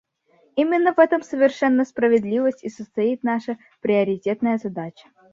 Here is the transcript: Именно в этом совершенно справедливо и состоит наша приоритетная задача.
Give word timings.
Именно 0.55 0.95
в 0.95 0.99
этом 0.99 1.21
совершенно 1.21 1.85
справедливо 1.85 2.49
и 2.49 2.69
состоит 2.69 3.21
наша 3.21 3.59
приоритетная 3.81 4.57
задача. 4.57 5.07